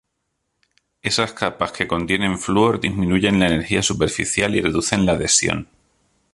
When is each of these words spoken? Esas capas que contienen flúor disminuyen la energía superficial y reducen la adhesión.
Esas 1.03 1.31
capas 1.33 1.71
que 1.73 1.87
contienen 1.87 2.39
flúor 2.39 2.79
disminuyen 2.81 3.39
la 3.39 3.45
energía 3.45 3.83
superficial 3.83 4.55
y 4.55 4.61
reducen 4.61 5.05
la 5.05 5.11
adhesión. 5.11 5.69